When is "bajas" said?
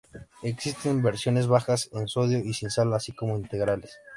1.45-1.89